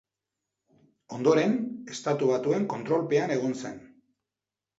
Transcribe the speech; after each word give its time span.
Ondoren, 1.17 1.53
Estatu 1.97 2.31
Batuen 2.31 2.67
kontrolpean 2.73 3.35
egon 3.37 3.55
zen. 3.61 3.79